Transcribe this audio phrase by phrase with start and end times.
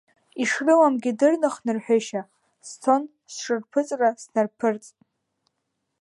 [0.41, 2.21] Ишрымамгьы дырны хнырҳәышьа,
[2.67, 3.01] сцон
[3.31, 4.85] сшырԥырҵра снарԥырҵ.